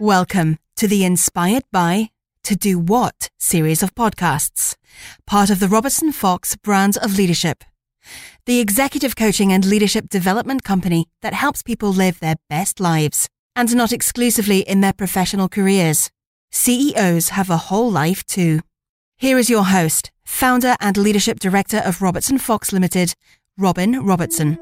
[0.00, 2.08] Welcome to the Inspired by
[2.44, 4.74] To Do What series of podcasts,
[5.26, 7.64] part of the Robertson Fox brand of leadership,
[8.46, 13.76] the executive coaching and leadership development company that helps people live their best lives and
[13.76, 16.10] not exclusively in their professional careers.
[16.50, 18.60] CEOs have a whole life too.
[19.18, 23.12] Here is your host, founder and leadership director of Robertson Fox Limited,
[23.58, 24.58] Robin Robertson.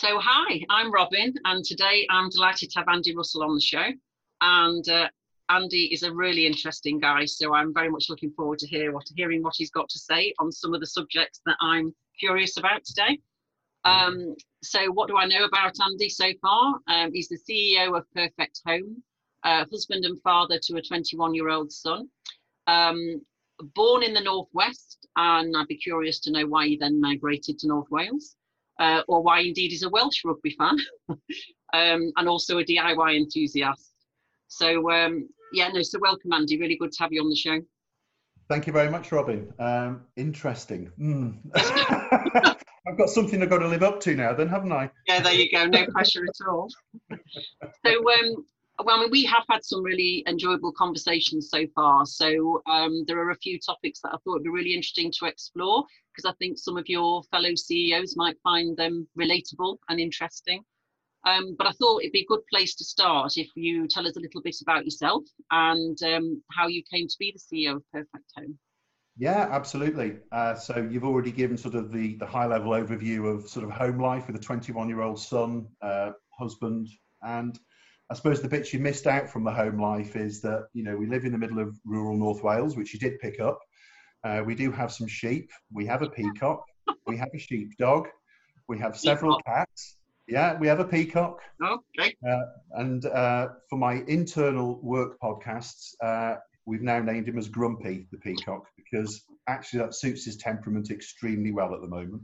[0.00, 0.18] So,
[0.50, 3.84] hi, I'm Robin, and today I'm delighted to have Andy Russell on the show.
[4.40, 5.08] And uh,
[5.48, 9.04] Andy is a really interesting guy, so I'm very much looking forward to hear what,
[9.14, 12.84] hearing what he's got to say on some of the subjects that I'm curious about
[12.84, 13.20] today.
[13.84, 16.80] Um, so, what do I know about Andy so far?
[16.88, 19.00] Um, he's the CEO of Perfect Home,
[19.44, 22.08] uh, husband and father to a 21 year old son.
[22.66, 23.22] Um,
[23.76, 27.68] born in the Northwest, and I'd be curious to know why he then migrated to
[27.68, 28.34] North Wales
[28.80, 30.76] uh, or why indeed he's a Welsh rugby fan
[31.08, 33.92] um, and also a DIY enthusiast.
[34.48, 36.58] So, um, yeah, no, so welcome, Andy.
[36.58, 37.60] Really good to have you on the show.
[38.48, 39.52] Thank you very much, Robin.
[39.60, 40.90] Um, interesting.
[40.98, 41.38] Mm.
[42.88, 44.90] I've got something I've got to live up to now, then, haven't I?
[45.06, 45.66] Yeah, there you go.
[45.66, 46.68] No pressure at all.
[47.86, 48.44] So, um,
[48.84, 52.06] well, I mean, we have had some really enjoyable conversations so far.
[52.06, 55.26] So um, there are a few topics that I thought would be really interesting to
[55.26, 60.62] explore because I think some of your fellow CEOs might find them relatable and interesting.
[61.26, 64.16] Um, but I thought it'd be a good place to start if you tell us
[64.16, 67.82] a little bit about yourself and um, how you came to be the CEO of
[67.92, 68.58] Perfect Home.
[69.18, 70.16] Yeah, absolutely.
[70.32, 73.70] Uh, so you've already given sort of the, the high level overview of sort of
[73.70, 76.88] home life with a 21 year old son, uh, husband,
[77.22, 77.58] and
[78.10, 80.96] I suppose the bits you missed out from the home life is that you know
[80.96, 83.58] we live in the middle of rural North Wales, which you did pick up.
[84.24, 85.50] Uh, we do have some sheep.
[85.72, 86.64] We have a peacock.
[87.06, 88.08] we have a sheepdog.
[88.68, 89.68] We have several peacock.
[89.68, 89.96] cats.
[90.28, 91.40] Yeah, we have a peacock.
[91.62, 92.14] Okay.
[92.28, 92.42] Uh,
[92.72, 96.36] and uh, for my internal work podcasts, uh,
[96.66, 101.52] we've now named him as Grumpy the peacock because actually that suits his temperament extremely
[101.52, 102.22] well at the moment.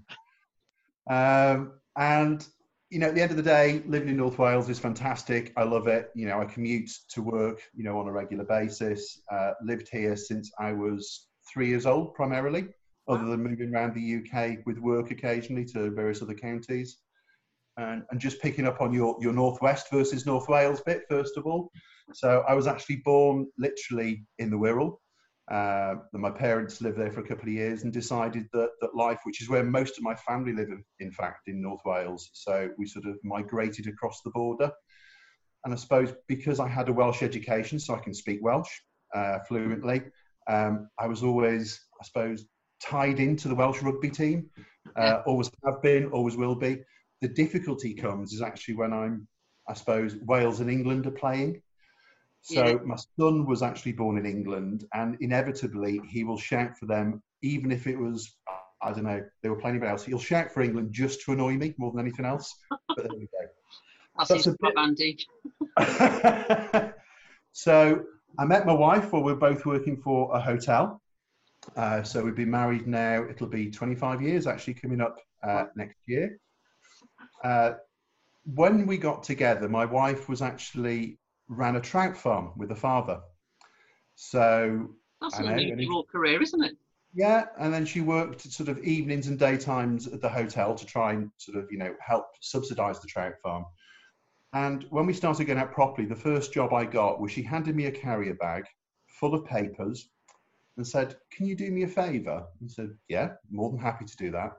[1.09, 2.47] Um, and
[2.91, 5.53] you know, at the end of the day, living in North Wales is fantastic.
[5.57, 6.11] I love it.
[6.15, 9.21] You know, I commute to work, you know, on a regular basis.
[9.31, 12.69] Uh, lived here since I was three years old, primarily,
[13.09, 16.99] other than moving around the UK with work occasionally to various other counties.
[17.77, 21.45] And, and just picking up on your, your Northwest versus North Wales bit, first of
[21.45, 21.71] all.
[22.15, 24.99] So I was actually born literally in the Wirral.
[25.51, 29.21] Uh, my parents lived there for a couple of years and decided that, that life,
[29.25, 30.69] which is where most of my family live,
[30.99, 32.31] in fact, in North Wales.
[32.33, 34.71] So we sort of migrated across the border.
[35.65, 38.71] And I suppose because I had a Welsh education, so I can speak Welsh
[39.15, 40.03] uh, fluently,
[40.49, 42.45] um, I was always, I suppose,
[42.83, 44.51] tied into the Welsh rugby team.
[44.97, 46.79] Uh, always have been, always will be.
[47.21, 49.27] The difficulty comes is actually when I'm,
[49.69, 51.63] I suppose, Wales and England are playing.
[52.47, 52.75] So yeah.
[52.85, 57.73] my son was actually born in England, and inevitably he will shout for them, even
[57.73, 58.37] if it was
[58.81, 60.05] I don't know they were playing anybody else.
[60.05, 62.55] He'll shout for England just to annoy me more than anything else.
[62.71, 63.49] But there we go.
[64.17, 65.27] That's, That's his advantage.
[67.53, 68.05] so
[68.39, 71.03] I met my wife while we are both working for a hotel.
[71.77, 73.25] Uh, so we've been married now.
[73.29, 76.39] It'll be 25 years actually coming up uh, next year.
[77.43, 77.73] Uh,
[78.45, 81.19] when we got together, my wife was actually
[81.49, 83.21] ran a trout farm with the father.
[84.15, 84.91] So
[85.21, 86.77] that's an unusual career, isn't it?
[87.15, 91.13] Yeah, and then she worked sort of evenings and daytimes at the hotel to try
[91.13, 93.65] and sort of you know help subsidise the trout farm.
[94.53, 97.77] And when we started going out properly, the first job I got was she handed
[97.77, 98.65] me a carrier bag
[99.07, 100.09] full of papers
[100.77, 104.17] and said, "Can you do me a favour?" And said, "Yeah, more than happy to
[104.17, 104.53] do that."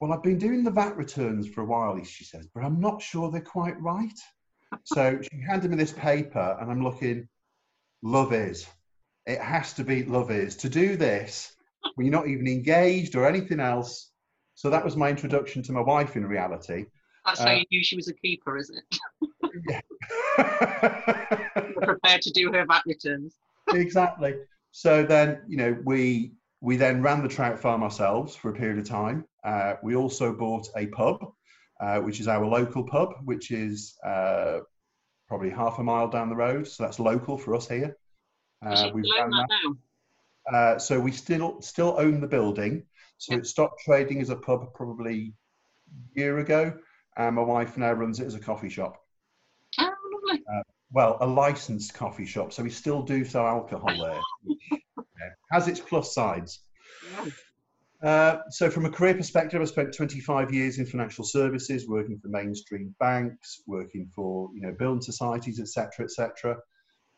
[0.00, 3.02] Well, I've been doing the VAT returns for a while, she says, but I'm not
[3.02, 4.18] sure they're quite right
[4.84, 7.28] so she handed me this paper, and I'm looking.
[8.02, 8.66] Love is.
[9.26, 11.54] It has to be love is to do this
[11.94, 14.10] when you're not even engaged or anything else.
[14.54, 16.16] So that was my introduction to my wife.
[16.16, 16.86] In reality,
[17.24, 18.98] that's uh, how you knew she was a keeper, isn't it?
[19.68, 19.80] yeah.
[21.82, 23.36] prepared to do her VAT returns.
[23.68, 24.34] exactly.
[24.72, 28.78] So then, you know, we we then ran the trout farm ourselves for a period
[28.78, 29.24] of time.
[29.44, 31.32] Uh, we also bought a pub
[31.80, 34.60] uh, which is our local pub, which is uh,
[35.30, 36.66] probably half a mile down the road.
[36.66, 37.96] So that's local for us here.
[38.66, 40.52] Uh, we've that that.
[40.52, 42.84] Uh, so we still still own the building.
[43.16, 45.32] So it stopped trading as a pub probably
[46.16, 46.76] a year ago,
[47.16, 48.96] and my wife now runs it as a coffee shop.
[49.78, 50.42] Oh, lovely.
[50.52, 54.20] Uh, well, a licensed coffee shop, so we still do sell alcohol there.
[54.96, 56.60] yeah, has its plus sides.
[57.12, 57.30] Yeah.
[58.02, 62.28] Uh, so from a career perspective, I spent 25 years in financial services, working for
[62.28, 66.56] mainstream banks, working for you know building societies, etc., etc.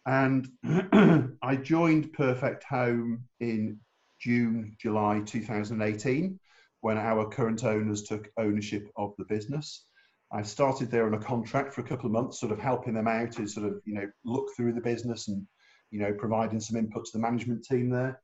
[0.06, 0.48] And
[1.42, 3.78] I joined Perfect Home in
[4.20, 6.38] June, July 2018,
[6.80, 9.84] when our current owners took ownership of the business.
[10.32, 13.06] I started there on a contract for a couple of months, sort of helping them
[13.06, 15.46] out to sort of you know look through the business and
[15.92, 18.20] you know providing some input to the management team there.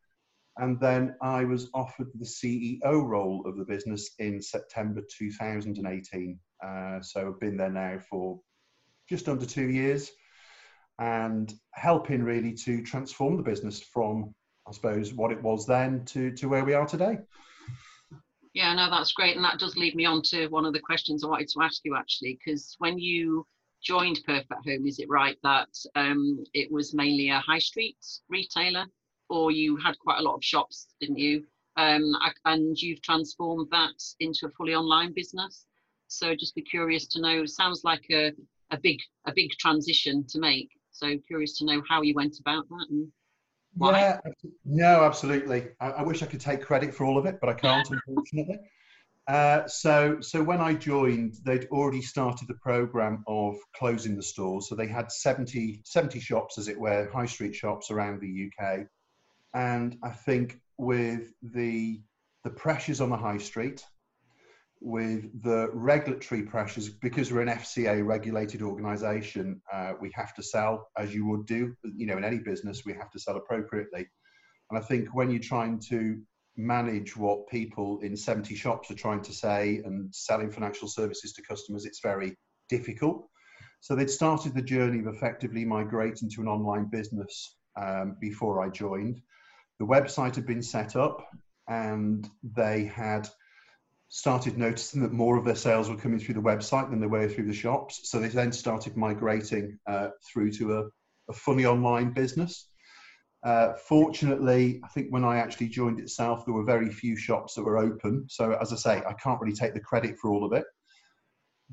[0.59, 6.39] And then I was offered the CEO role of the business in September 2018.
[6.65, 8.41] Uh, so I've been there now for
[9.09, 10.11] just under two years
[10.99, 14.35] and helping really to transform the business from,
[14.67, 17.19] I suppose, what it was then to, to where we are today.
[18.53, 19.37] Yeah, no, that's great.
[19.37, 21.83] And that does lead me on to one of the questions I wanted to ask
[21.85, 23.47] you actually, because when you
[23.81, 28.87] joined Perfect Home, is it right that um, it was mainly a high street retailer?
[29.29, 31.45] Or you had quite a lot of shops, didn't you?
[31.77, 32.13] Um,
[32.45, 35.67] and you've transformed that into a fully online business.
[36.09, 37.47] So just be curious to know.
[37.47, 38.33] Sounds like a,
[38.71, 40.71] a big a big transition to make.
[40.91, 43.09] So curious to know how you went about that and
[43.77, 44.01] why.
[44.01, 44.21] Yeah,
[44.65, 45.69] no, absolutely.
[45.81, 48.59] I, I wish I could take credit for all of it, but I can't, unfortunately.
[49.29, 54.69] Uh, so, so when I joined, they'd already started the program of closing the stores.
[54.69, 58.87] So they had 70, 70 shops, as it were, high street shops around the UK
[59.55, 62.01] and I think with the
[62.45, 63.85] the pressures on the high street,
[64.81, 70.89] with the regulatory pressures, because we're an FCA regulated organisation, uh, we have to sell
[70.97, 71.75] as you would do.
[71.83, 74.07] You know, in any business, we have to sell appropriately.
[74.71, 76.21] And I think when you're trying to
[76.57, 81.43] manage what people in 70 shops are trying to say and selling financial services to
[81.43, 82.37] customers, it's very
[82.69, 83.27] difficult.
[83.81, 88.69] So they'd started the journey of effectively migrating to an online business um, before I
[88.71, 89.21] joined
[89.79, 91.27] the website had been set up
[91.69, 93.29] and they had
[94.09, 97.29] started noticing that more of their sales were coming through the website than they were
[97.29, 98.11] through the shops.
[98.11, 100.85] So they then started migrating uh, through to a,
[101.29, 102.71] a, fully online business.
[103.45, 107.63] Uh, fortunately, I think when I actually joined itself, there were very few shops that
[107.63, 108.25] were open.
[108.29, 110.65] So, as I say, I can't really take the credit for all of it.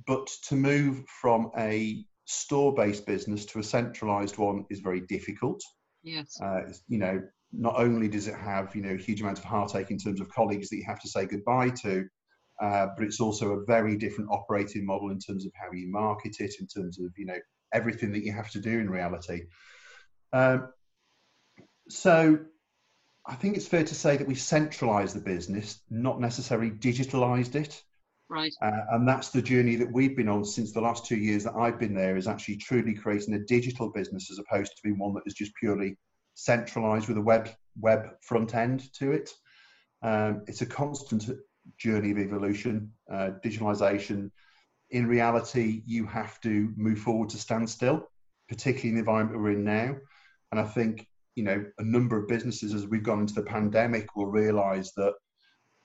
[0.06, 5.62] But to move from a store based business to a centralized one is very difficult.
[6.04, 6.40] Yes.
[6.42, 7.22] Uh, you know,
[7.58, 10.70] not only does it have you know huge amount of heartache in terms of colleagues
[10.70, 12.06] that you have to say goodbye to,
[12.62, 16.36] uh, but it's also a very different operating model in terms of how you market
[16.40, 17.40] it, in terms of you know
[17.74, 19.44] everything that you have to do in reality.
[20.34, 20.70] Um,
[21.90, 22.40] so
[23.26, 27.84] I think it's fair to say that we centralised the business, not necessarily digitalised it.
[28.28, 28.54] Right.
[28.62, 31.56] Uh, and that's the journey that we've been on since the last two years that
[31.56, 35.14] I've been there is actually truly creating a digital business as opposed to being one
[35.14, 35.96] that is just purely
[36.36, 37.50] centralized with a web
[37.80, 39.34] web front end to it.
[40.02, 41.30] Um, it's a constant
[41.78, 44.30] journey of evolution, uh, digitalization.
[44.92, 48.08] In reality, you have to move forward to stand still,
[48.48, 49.96] particularly in the environment we're in now.
[50.52, 54.16] And I think you know a number of businesses, as we've gone into the pandemic,
[54.16, 55.14] will realise that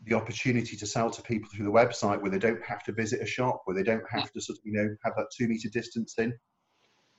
[0.04, 3.20] the opportunity to sell to people through the website, where they don't have to visit
[3.20, 5.68] a shop, where they don't have to sort of you know have that two meter
[5.68, 6.32] distancing,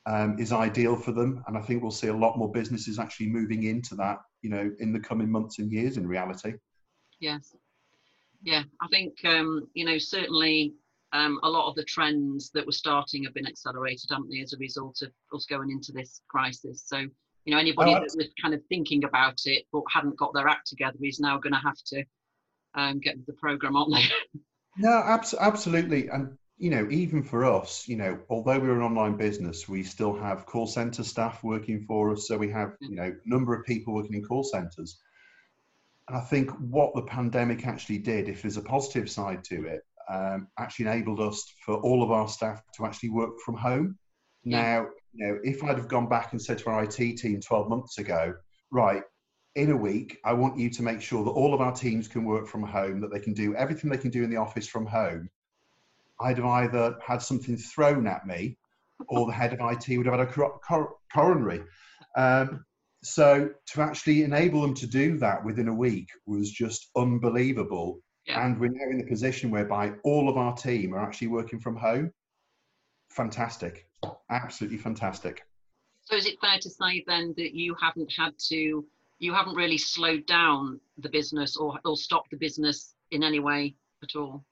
[0.05, 1.43] um, is ideal for them.
[1.47, 4.71] And I think we'll see a lot more businesses actually moving into that, you know,
[4.79, 6.53] in the coming months and years in reality.
[7.19, 7.55] Yes.
[8.43, 10.73] Yeah, I think, um, you know, certainly
[11.13, 14.53] um, a lot of the trends that were starting have been accelerated, haven't they, as
[14.53, 16.83] a result of us going into this crisis.
[16.87, 20.33] So, you know, anybody oh, that was kind of thinking about it but hadn't got
[20.33, 22.03] their act together is now going to have to
[22.73, 24.09] um, get the program on there.
[24.77, 26.07] No, abs- absolutely.
[26.07, 30.15] And you know, even for us, you know, although we're an online business, we still
[30.15, 32.27] have call center staff working for us.
[32.27, 34.99] So we have, you know, a number of people working in call centers.
[36.07, 39.81] And I think what the pandemic actually did, if there's a positive side to it,
[40.07, 43.97] um, actually enabled us for all of our staff to actually work from home.
[44.43, 44.61] Yeah.
[44.61, 47.69] Now, you know, if I'd have gone back and said to our IT team 12
[47.69, 48.35] months ago,
[48.69, 49.01] right,
[49.55, 52.23] in a week, I want you to make sure that all of our teams can
[52.23, 54.85] work from home, that they can do everything they can do in the office from
[54.85, 55.27] home
[56.21, 58.57] I'd have either had something thrown at me
[59.09, 61.63] or the head of IT would have had a cor- cor- coronary.
[62.17, 62.65] Um,
[63.03, 68.01] so to actually enable them to do that within a week was just unbelievable.
[68.27, 68.45] Yeah.
[68.45, 71.75] And we're now in the position whereby all of our team are actually working from
[71.75, 72.11] home.
[73.09, 73.87] Fantastic.
[74.29, 75.43] Absolutely fantastic.
[76.03, 78.85] So is it fair to say then that you haven't had to,
[79.19, 83.75] you haven't really slowed down the business or, or stopped the business in any way
[84.03, 84.45] at all?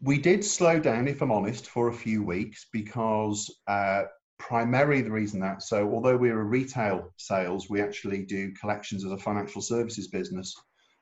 [0.00, 4.02] We did slow down, if I'm honest, for a few weeks because uh,
[4.38, 9.12] primarily the reason that so although we're a retail sales, we actually do collections as
[9.12, 10.54] a financial services business.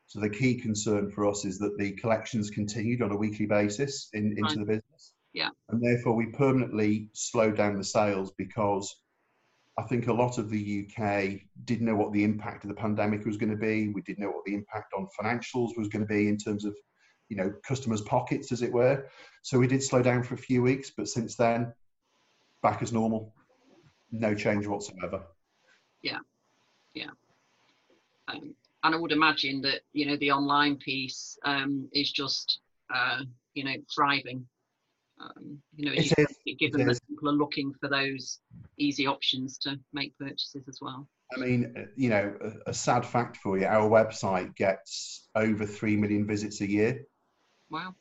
[0.06, 4.10] So the key concern for us is that the collections continued on a weekly basis
[4.12, 5.14] in, into the business.
[5.32, 5.48] Yeah.
[5.70, 8.94] And therefore we permanently slowed down the sales because
[9.76, 13.26] I think a lot of the UK didn't know what the impact of the pandemic
[13.26, 13.88] was going to be.
[13.88, 16.76] We didn't know what the impact on financials was going to be in terms of,
[17.28, 19.06] you know, customers' pockets, as it were.
[19.42, 21.72] So we did slow down for a few weeks, but since then,
[22.62, 23.34] back as normal.
[24.10, 25.22] No change whatsoever.
[26.02, 26.18] Yeah,
[26.94, 27.10] yeah.
[28.28, 32.60] Um, and I would imagine that you know the online piece um, is just
[32.94, 33.20] uh,
[33.54, 34.46] you know thriving.
[35.20, 37.00] Um, you know, It is, given it that is.
[37.08, 38.40] people are looking for those
[38.78, 41.08] easy options to make purchases as well.
[41.34, 45.64] I mean, uh, you know, a, a sad fact for you, our website gets over
[45.66, 47.06] 3 million visits a year.
[47.70, 47.94] Wow.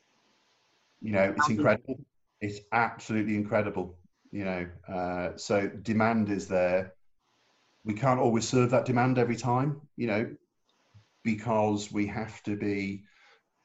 [1.02, 2.00] You know, it's incredible.
[2.42, 3.98] It's absolutely incredible.
[4.32, 6.94] You know, uh, so demand is there.
[7.86, 10.36] We can't always serve that demand every time, you know,
[11.24, 13.04] because we have to be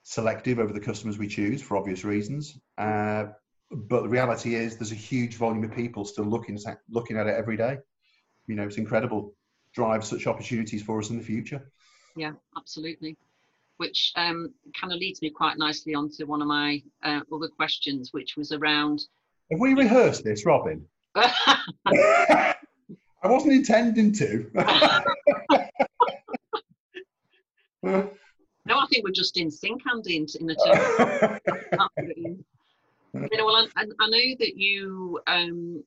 [0.03, 2.59] selective over the customers we choose for obvious reasons.
[2.77, 3.27] Uh,
[3.71, 7.27] but the reality is, there's a huge volume of people still looking at, looking at
[7.27, 7.79] it every day.
[8.47, 9.35] You know, it's incredible.
[9.75, 11.71] Drive such opportunities for us in the future.
[12.17, 13.17] Yeah, absolutely.
[13.79, 18.13] Which um, kind of leads me quite nicely onto one of my uh, other questions,
[18.13, 19.07] which was around.
[19.51, 20.85] Have we rehearsed this, Robin?
[21.17, 22.55] I
[23.25, 24.51] wasn't intending to.
[27.83, 31.31] no, I think we're just in sync, Andy, in, in the
[31.73, 32.37] Absolutely.
[33.15, 35.83] You know, well, I, I know that you um,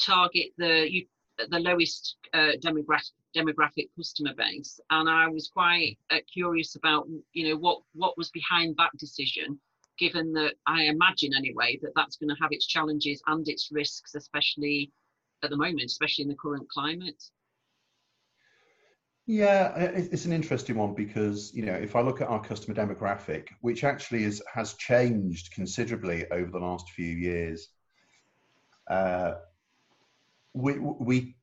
[0.00, 1.06] target the you,
[1.50, 7.48] the lowest uh, demographic demographic customer base, and I was quite uh, curious about you
[7.48, 9.58] know what what was behind that decision,
[9.98, 14.14] given that I imagine anyway that that's going to have its challenges and its risks,
[14.14, 14.92] especially
[15.42, 17.22] at the moment, especially in the current climate.
[19.26, 23.48] Yeah, it's an interesting one because you know if I look at our customer demographic,
[23.60, 27.68] which actually is, has changed considerably over the last few years,
[28.88, 29.34] uh,
[30.54, 31.36] we, we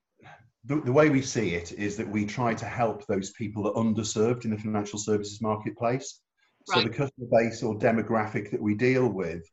[0.65, 3.71] the, the way we see it is that we try to help those people that
[3.71, 6.21] are underserved in the financial services marketplace.
[6.65, 9.47] So the customer base or demographic that we deal with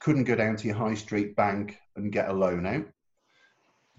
[0.00, 2.86] couldn't go down to your high street bank and get a loan out.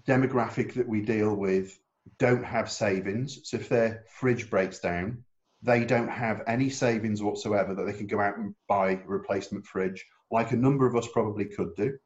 [0.06, 1.78] Demographic that we deal with
[2.18, 3.40] don't have savings.
[3.44, 5.24] So if their fridge breaks down,
[5.62, 9.66] they don't have any savings whatsoever that they can go out and buy a replacement
[9.66, 11.96] fridge, like a number of us probably could do.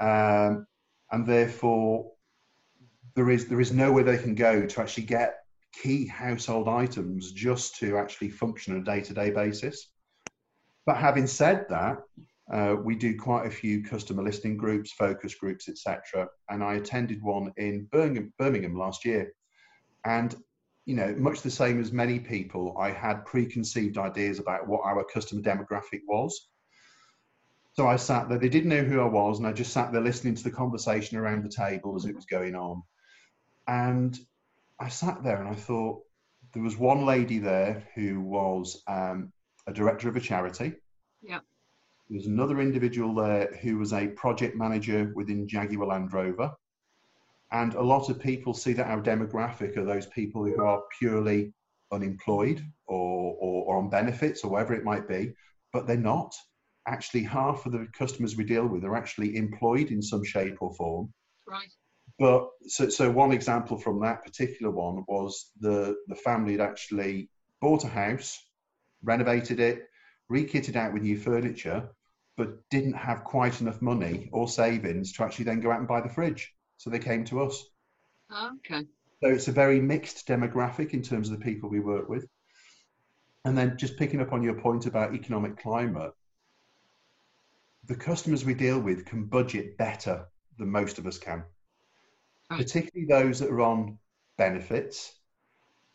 [0.00, 0.66] Um,
[1.12, 2.11] and therefore,
[3.14, 5.36] there is there is nowhere they can go to actually get
[5.72, 9.88] key household items just to actually function on a day-to-day basis.
[10.84, 11.98] But having said that,
[12.52, 16.28] uh, we do quite a few customer listening groups, focus groups, etc.
[16.50, 19.32] And I attended one in Birmingham, Birmingham last year,
[20.04, 20.36] and
[20.84, 25.04] you know, much the same as many people, I had preconceived ideas about what our
[25.04, 26.48] customer demographic was.
[27.74, 30.02] So I sat there, they didn't know who I was, and I just sat there
[30.02, 32.82] listening to the conversation around the table as it was going on.
[33.66, 34.18] And
[34.80, 36.02] I sat there and I thought,
[36.52, 39.32] there was one lady there who was um,
[39.66, 40.74] a director of a charity.
[41.22, 41.40] Yeah.
[42.08, 46.52] There was another individual there who was a project manager within Jaguar Land Rover.
[47.52, 51.52] And a lot of people see that our demographic are those people who are purely
[51.92, 55.34] unemployed or, or, or on benefits or whatever it might be,
[55.72, 56.34] but they're not.
[56.88, 60.74] Actually, half of the customers we deal with are actually employed in some shape or
[60.74, 61.12] form.
[61.46, 61.70] Right.
[62.18, 67.30] But so, so one example from that particular one was the, the family had actually
[67.60, 68.38] bought a house,
[69.02, 69.88] renovated it,
[70.28, 71.88] re-kitted out with new furniture,
[72.36, 76.00] but didn't have quite enough money or savings to actually then go out and buy
[76.00, 76.52] the fridge.
[76.78, 77.64] So they came to us.
[78.30, 78.86] Oh, okay.
[79.22, 82.26] So it's a very mixed demographic in terms of the people we work with.
[83.44, 86.12] And then just picking up on your point about economic climate,
[87.84, 90.26] the customers we deal with can budget better
[90.58, 91.44] than most of us can,
[92.52, 92.66] Right.
[92.66, 93.98] particularly those that are on
[94.38, 95.12] benefits.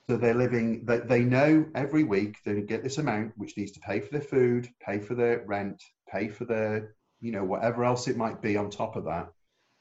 [0.10, 3.80] So they're living, they, they know every week they get this amount which needs to
[3.82, 8.08] pay for their food, pay for their rent, pay for their, you know, whatever else
[8.08, 9.28] it might be on top of that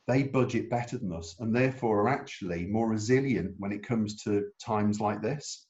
[0.06, 4.49] they budget better than us and therefore are actually more resilient when it comes to
[4.61, 5.66] times like this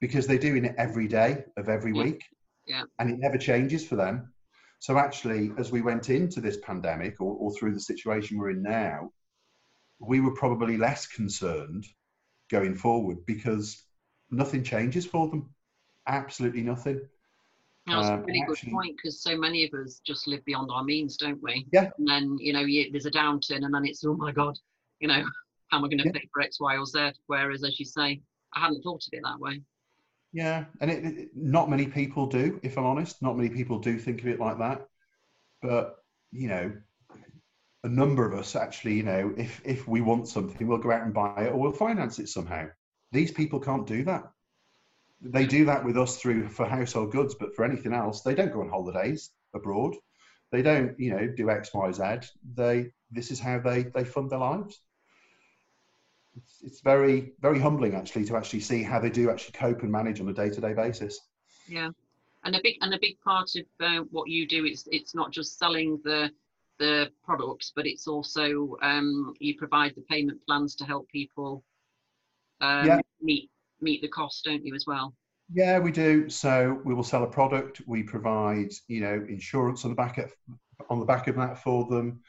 [0.00, 2.02] because they're doing it every day of every Yeah.
[2.04, 2.24] week
[2.66, 2.84] Yeah.
[2.98, 4.32] and it never changes for them
[4.80, 8.62] so actually as we went into this pandemic or, or through the situation we're in
[8.62, 9.12] now
[10.00, 11.86] we were probably less concerned
[12.50, 13.84] going forward because
[14.30, 15.48] nothing changes for them
[16.06, 17.00] absolutely nothing
[17.86, 20.70] That's a Um, really good actually- point because so many of us just live beyond
[20.70, 21.66] our means, don't we?
[21.72, 21.90] Yeah.
[21.98, 24.58] And then you know you, there's a downturn, and then it's oh my god,
[25.00, 25.22] you know,
[25.68, 26.12] how am I going to Yeah.
[26.12, 27.12] pay for X, Y, or Z?
[27.26, 28.22] Whereas, as you say,
[28.54, 29.62] I hadn't thought of it that way.
[30.32, 33.20] Yeah, and it, it, not many people do, if I'm honest.
[33.22, 34.86] Not many people do think of it like that.
[35.62, 36.72] But you know,
[37.84, 41.02] a number of us actually, you know, if if we want something, we'll go out
[41.02, 42.66] and buy it or we'll finance it somehow.
[43.12, 44.30] These people can't do that.
[45.22, 48.52] They do that with us through for household goods, but for anything else, they don't
[48.52, 49.94] go on holidays abroad.
[50.50, 52.28] They don't, you know, do X, Y, Z.
[52.54, 54.80] They this is how they they fund their lives
[56.36, 59.90] it's, it's very very humbling actually to actually see how they do actually cope and
[59.90, 61.20] manage on a day-to-day basis
[61.66, 61.90] yeah
[62.44, 65.30] and a big and a big part of uh, what you do is it's not
[65.30, 66.30] just selling the
[66.80, 71.62] the products but it's also um, you provide the payment plans to help people
[72.60, 73.00] um, yeah.
[73.22, 73.48] meet
[73.80, 75.14] meet the cost don't you as well
[75.52, 79.90] yeah we do so we will sell a product we provide you know insurance on
[79.90, 80.32] the back of
[80.88, 82.20] on the back of that for them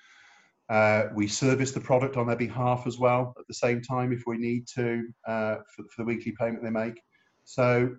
[0.72, 4.24] uh, we service the product on their behalf as well at the same time if
[4.26, 7.02] we need to uh, for, for, the weekly payment they make.
[7.44, 7.94] So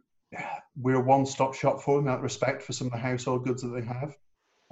[0.74, 3.60] we're a one-stop shop for them in that respect for some of the household goods
[3.60, 4.16] that they have.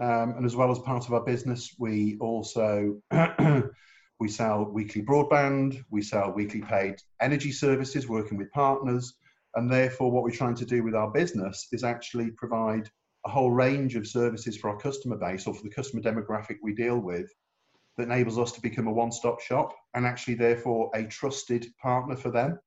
[0.00, 3.02] Um, and as well as part of our business, we also
[4.20, 9.14] we sell weekly broadband, we sell weekly paid energy services, working with partners,
[9.56, 12.88] and therefore what we're trying to do with our business is actually provide
[13.26, 16.72] a whole range of services for our customer base or for the customer demographic we
[16.72, 17.30] deal with
[17.96, 22.30] that enables us to become a one-stop shop and actually therefore a trusted partner for
[22.30, 22.58] them.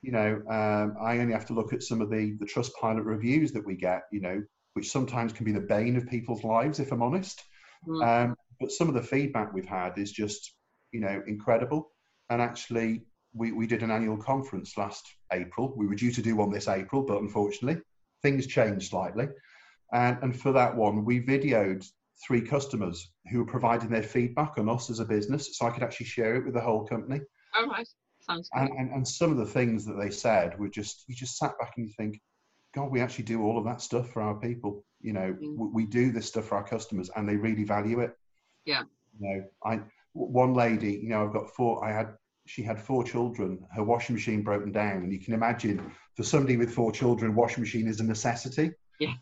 [0.00, 3.52] You know um, i only have to look at some of the the Trustpilot reviews
[3.52, 4.42] that we get you know
[4.76, 7.42] which sometimes can be the bane of people's lives if i'm honest
[7.86, 8.04] mm.
[8.04, 10.54] um, but some of the feedback we've had is just
[10.92, 11.90] you know incredible
[12.30, 13.02] and actually
[13.34, 16.68] we, we did an annual conference last april we were due to do one this
[16.68, 17.80] april but unfortunately
[18.22, 19.28] things changed slightly
[19.92, 21.84] and, and for that one we videoed
[22.24, 25.82] three customers who were providing their feedback on us as a business, so I could
[25.82, 27.20] actually share it with the whole company.
[27.56, 27.88] Oh, right.
[28.20, 28.62] Sounds good.
[28.62, 31.58] And, and, and some of the things that they said were just, you just sat
[31.58, 32.20] back and you think,
[32.76, 34.84] God, we actually do all of that stuff for our people.
[35.00, 35.56] You know, mm.
[35.56, 38.12] we, we do this stuff for our customers and they really value it.
[38.64, 38.82] Yeah.
[39.18, 39.80] You know, I,
[40.12, 42.14] one lady, you know, I've got four, I had,
[42.46, 45.02] she had four children, her washing machine broken down.
[45.02, 48.72] And you can imagine for somebody with four children, washing machine is a necessity.
[49.00, 49.14] Yeah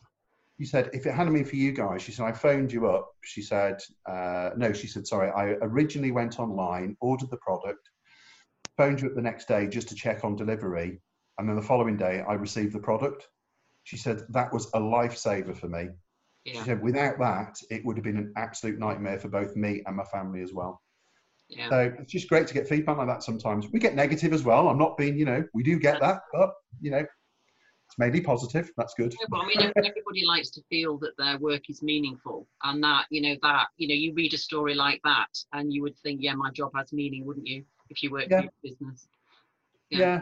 [0.58, 3.10] she said, if it hadn't been for you guys, she said, I phoned you up.
[3.24, 7.88] She said, uh, no, she said, sorry, I originally went online, ordered the product,
[8.76, 11.00] phoned you up the next day just to check on delivery.
[11.38, 13.26] And then the following day, I received the product.
[13.84, 15.88] She said, that was a lifesaver for me.
[16.44, 16.54] Yeah.
[16.54, 19.96] She said, without that, it would have been an absolute nightmare for both me and
[19.96, 20.80] my family as well.
[21.48, 21.68] Yeah.
[21.68, 23.68] So it's just great to get feedback like that sometimes.
[23.72, 24.68] We get negative as well.
[24.68, 27.04] I'm not being, you know, we do get that, but, you know,
[27.86, 28.70] it's mainly positive.
[28.76, 29.14] That's good.
[29.20, 33.06] Yeah, but I mean, everybody likes to feel that their work is meaningful, and that
[33.10, 36.20] you know that you know you read a story like that, and you would think,
[36.22, 38.42] yeah, my job has meaning, wouldn't you, if you work yeah.
[38.42, 39.06] your business?
[39.90, 39.98] Yeah.
[39.98, 40.20] yeah.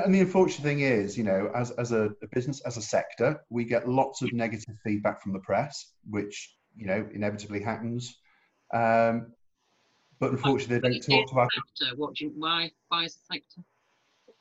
[0.00, 3.40] And the unfortunate thing is, you know, as, as a, a business, as a sector,
[3.50, 8.16] we get lots of negative feedback from the press, which, you know, inevitably happens.
[8.72, 9.32] Um,
[10.18, 11.48] but unfortunately, they don't talk to our.
[11.52, 11.96] Sector.
[11.96, 13.62] What do you, why, why is the sector?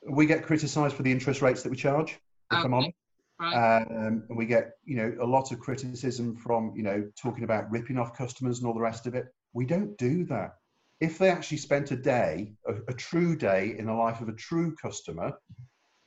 [0.09, 2.63] We get criticised for the interest rates that we charge if okay.
[2.63, 2.95] I'm honest.
[3.39, 3.81] Right.
[3.81, 7.71] Um, and we get, you know, a lot of criticism from, you know, talking about
[7.71, 9.25] ripping off customers and all the rest of it.
[9.53, 10.51] We don't do that.
[11.01, 14.33] If they actually spent a day, a, a true day in the life of a
[14.33, 15.33] true customer,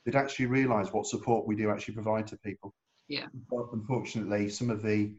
[0.05, 2.73] they'd actually realise what support we do actually provide to people.
[3.07, 3.27] Yeah.
[3.49, 5.13] But unfortunately, some of the,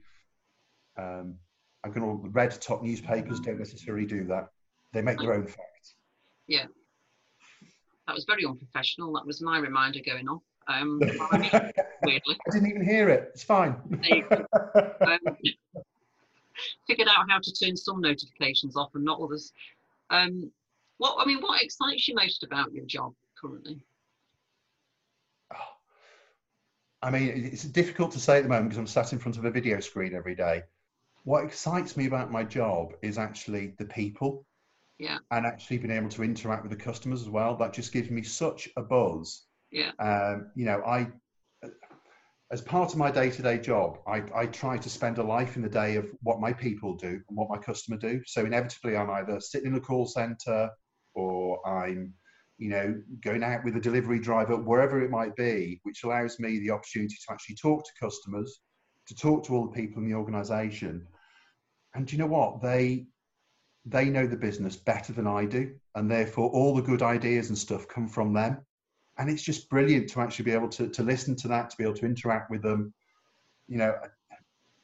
[0.99, 1.37] um,
[1.85, 4.49] I'm going to red top newspapers don't necessarily do that.
[4.93, 5.95] They make their own facts.
[6.47, 6.65] Yeah.
[8.07, 9.13] That was very unprofessional.
[9.13, 10.43] That was my reminder going off.
[10.69, 10.99] Um,
[12.03, 12.39] weirdly.
[12.49, 13.31] I didn't even hear it.
[13.35, 13.77] It's fine.
[15.01, 15.37] um,
[16.87, 19.53] figured out how to turn some notifications off and not others.
[20.11, 20.51] Um,
[20.99, 23.83] what I mean, what excites you most about your job currently?
[27.03, 29.45] I mean, it's difficult to say at the moment because I'm sat in front of
[29.45, 30.63] a video screen every day.
[31.25, 34.45] What excites me about my job is actually the people.
[34.99, 35.19] Yeah.
[35.31, 37.55] And actually being able to interact with the customers as well.
[37.57, 39.91] That just gives me such a buzz yeah.
[39.99, 41.09] Um, you know, I,
[42.51, 45.69] as part of my day-to-day job, I, I try to spend a life in the
[45.69, 48.23] day of what my people do and what my customer do.
[48.25, 50.71] So inevitably, I'm either sitting in the call center
[51.15, 52.15] or I'm,
[52.59, 56.61] you know, going out with a delivery driver, wherever it might be, which allows me
[56.61, 58.61] the opportunity to actually talk to customers,
[59.09, 61.05] to talk to all the people in the organization.
[61.95, 62.63] And you know what?
[62.63, 63.07] They
[63.89, 67.59] they know the business better than I do, and therefore all the good ideas and
[67.59, 68.59] stuff come from them
[69.19, 71.85] and it's just brilliant to actually be able to, to listen to that, to be
[71.85, 72.93] able to interact with them.
[73.69, 73.95] You know,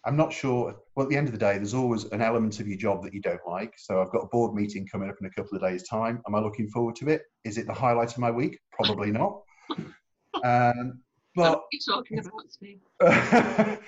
[0.05, 0.75] I'm not sure.
[0.95, 3.15] Well, at the end of the day, there's always an element of your job that
[3.15, 3.75] you don't like.
[3.77, 6.21] So I've got a board meeting coming up in a couple of days' time.
[6.27, 7.23] Am I looking forward to it?
[7.45, 8.59] Is it the highlight of my week?
[8.73, 9.43] Probably not.
[10.45, 11.01] um,
[11.37, 12.33] But talking about,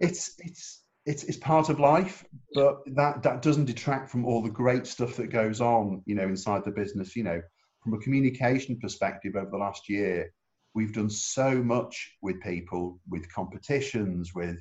[0.00, 4.50] it's it's it's it's part of life, but that that doesn't detract from all the
[4.50, 7.14] great stuff that goes on, you know, inside the business.
[7.14, 7.42] You know,
[7.88, 10.32] from a communication perspective, over the last year,
[10.74, 14.58] we've done so much with people, with competitions, with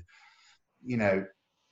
[0.84, 1.26] you know,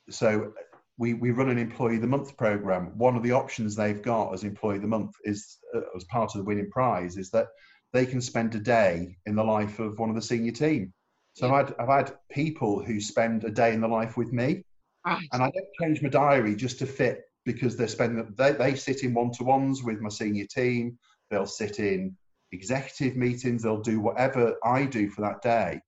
[0.10, 0.52] so
[0.98, 2.98] we, we run an employee of the month program.
[2.98, 6.36] One of the options they've got as employee of the month is uh, as part
[6.36, 7.48] of the winning prize is that
[7.94, 10.94] they can spend a day in the life of one of the senior team.
[11.34, 14.64] So I've had, I've had people who spend a day in the life with me,
[15.06, 15.28] right.
[15.32, 19.04] and I don't change my diary just to fit because they're spending they, they sit
[19.04, 20.98] in one to ones with my senior team.
[21.30, 22.16] They'll sit in
[22.52, 23.64] executive meetings.
[23.64, 25.80] They'll do whatever I do for that day,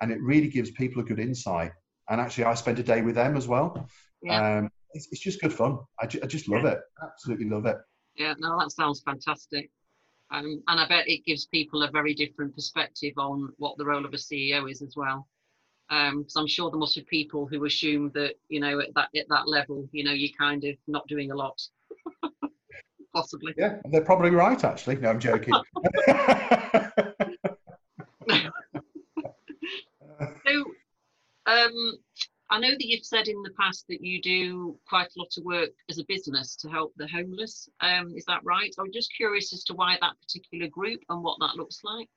[0.00, 1.72] and it really gives people a good insight.
[2.08, 3.88] And actually, I spend a day with them as well.
[4.22, 4.58] Yeah.
[4.58, 5.78] Um, it's, it's, just good fun.
[6.00, 6.78] I, ju- I just love it.
[7.02, 7.76] Absolutely love it.
[8.16, 9.70] Yeah, no, that sounds fantastic.
[10.30, 14.04] Um, and I bet it gives people a very different perspective on what the role
[14.04, 15.28] of a CEO is as well.
[15.88, 19.10] Because um, I'm sure there must be people who assume that you know at that
[19.14, 21.60] at that level, you know, you're kind of not doing a lot.
[23.14, 23.54] Possibly.
[23.56, 24.62] Yeah, they're probably right.
[24.64, 25.54] Actually, no, I'm joking.
[30.44, 30.64] so,
[31.46, 31.98] um,
[32.50, 35.44] I know that you've said in the past that you do quite a lot of
[35.44, 37.68] work as a business to help the homeless.
[37.80, 38.74] Um, is that right?
[38.78, 42.08] I'm just curious as to why that particular group and what that looks like.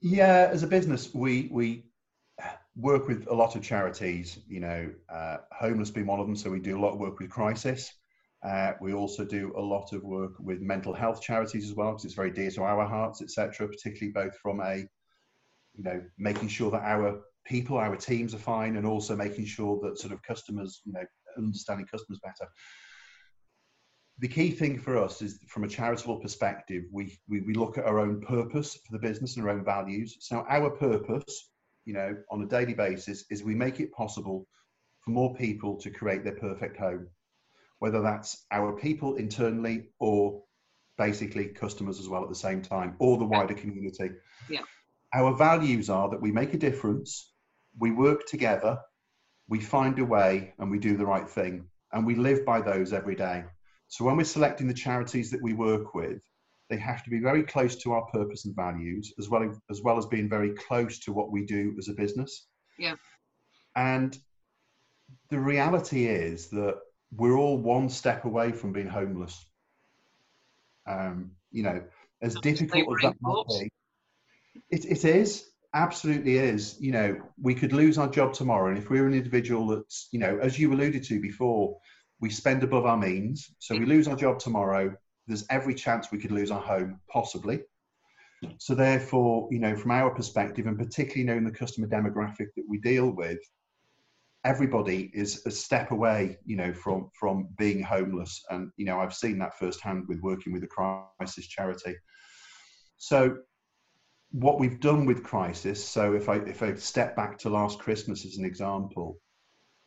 [0.00, 1.84] Yeah, as a business, we we
[2.76, 4.38] work with a lot of charities.
[4.48, 6.36] You know, uh, homeless being one of them.
[6.36, 7.92] So we do a lot of work with Crisis.
[8.46, 12.04] Uh, we also do a lot of work with mental health charities as well, because
[12.04, 13.68] it's very dear to our hearts, etc.
[13.68, 14.76] Particularly both from a,
[15.74, 19.80] you know, making sure that our people, our teams are fine, and also making sure
[19.82, 21.04] that sort of customers, you know,
[21.36, 22.48] understanding customers better.
[24.20, 27.84] The key thing for us is from a charitable perspective, we, we, we look at
[27.84, 30.16] our own purpose for the business and our own values.
[30.20, 31.50] So our purpose,
[31.84, 34.46] you know, on a daily basis is we make it possible
[35.02, 37.08] for more people to create their perfect home,
[37.78, 40.42] whether that's our people internally or
[40.96, 44.10] basically customers as well at the same time, or the wider community.
[44.50, 44.62] Yeah.
[45.14, 47.32] Our values are that we make a difference,
[47.78, 48.78] we work together,
[49.48, 51.66] we find a way, and we do the right thing.
[51.92, 53.44] And we live by those every day.
[53.86, 56.20] So when we're selecting the charities that we work with,
[56.68, 59.80] they have to be very close to our purpose and values, as well as, as
[59.80, 62.46] well as being very close to what we do as a business.
[62.78, 62.96] Yeah.
[63.74, 64.18] And
[65.30, 66.78] the reality is that
[67.14, 69.44] we're all one step away from being homeless.
[70.86, 71.82] Um, you know,
[72.22, 73.72] as That's difficult as that might be,
[74.70, 76.76] it, it is absolutely is.
[76.80, 80.18] You know we could lose our job tomorrow and if we're an individual that's you
[80.18, 81.78] know as you alluded to before
[82.20, 84.94] we spend above our means so we lose our job tomorrow
[85.26, 87.60] there's every chance we could lose our home possibly.
[88.58, 92.78] So therefore you know from our perspective and particularly knowing the customer demographic that we
[92.78, 93.38] deal with
[94.48, 98.42] everybody is a step away you know from from being homeless.
[98.50, 101.94] And you know i've seen that firsthand with working with the crisis charity.
[102.96, 103.38] So
[104.30, 108.26] what we've done with crisis so if i if i step back to last christmas
[108.26, 109.18] as an example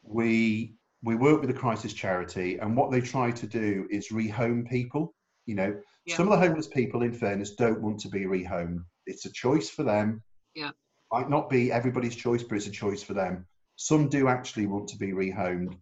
[0.01, 4.67] we we work with a crisis charity and what they try to do is rehome
[4.69, 5.13] people.
[5.45, 6.15] You know yeah.
[6.15, 8.83] some of the homeless people in fairness don't want to be rehomed.
[9.05, 10.23] It's a choice for them.
[10.55, 10.71] Yeah.
[11.11, 13.45] Might not be everybody's choice but it's a choice for them
[13.81, 15.75] some do actually want to be rehomed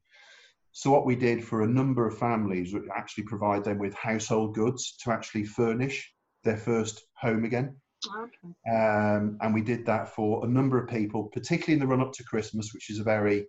[0.71, 4.55] so what we did for a number of families was actually provide them with household
[4.55, 7.75] goods to actually furnish their first home again
[8.07, 8.75] Okay.
[8.75, 12.13] Um, and we did that for a number of people, particularly in the run up
[12.13, 13.47] to Christmas, which is a very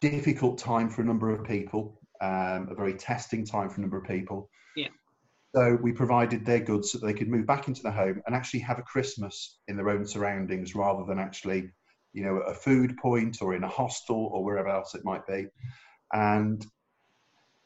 [0.00, 3.96] difficult time for a number of people, um, a very testing time for a number
[3.96, 4.50] of people.
[4.76, 4.88] Yeah.
[5.54, 8.60] So we provided their goods so they could move back into the home and actually
[8.60, 11.70] have a Christmas in their own surroundings rather than actually,
[12.14, 15.48] you know, a food point or in a hostel or wherever else it might be.
[16.12, 16.64] And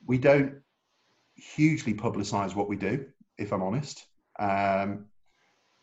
[0.06, 0.54] we don't
[1.36, 3.06] hugely publicize what we do,
[3.36, 4.06] if I'm honest.
[4.40, 5.04] Um,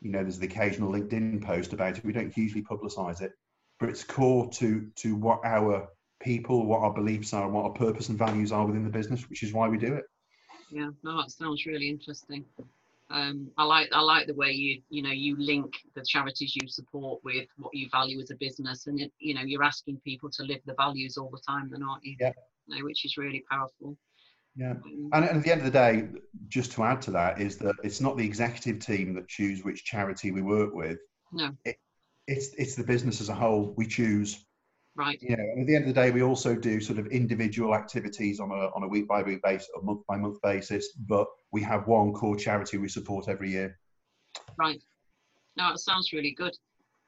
[0.01, 2.03] you know, there's the occasional LinkedIn post about it.
[2.03, 3.31] We don't hugely publicise it,
[3.79, 5.87] but it's core to to what our
[6.19, 9.29] people, what our beliefs are, and what our purpose and values are within the business,
[9.29, 10.05] which is why we do it.
[10.71, 12.45] Yeah, no, that sounds really interesting.
[13.11, 16.67] Um, I like I like the way you you know you link the charities you
[16.67, 20.29] support with what you value as a business, and it, you know you're asking people
[20.31, 22.15] to live the values all the time, then aren't you?
[22.19, 22.31] Yeah.
[22.67, 23.95] You know, which is really powerful.
[24.55, 25.09] Yeah, mm.
[25.13, 26.07] and at the end of the day,
[26.47, 29.85] just to add to that, is that it's not the executive team that choose which
[29.85, 30.97] charity we work with.
[31.31, 31.77] No, it,
[32.27, 33.73] it's it's the business as a whole.
[33.77, 34.43] We choose.
[34.97, 35.19] Right.
[35.21, 35.35] Yeah.
[35.35, 38.51] and at the end of the day, we also do sort of individual activities on
[38.51, 40.93] a on a week by week basis, a month by month basis.
[40.93, 43.77] But we have one core charity we support every year.
[44.57, 44.81] Right.
[45.57, 46.55] No, it sounds really good.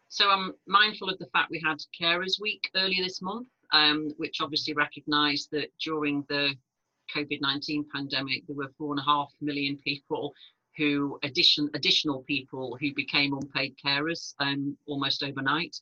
[0.10, 4.40] So I'm mindful of the fact we had Carers Week earlier this month, um, which
[4.42, 6.56] obviously recognised that during the
[7.16, 10.34] COVID 19 pandemic, there were four and a half million people
[10.78, 15.76] who, addition, additional people who became unpaid carers um, almost overnight.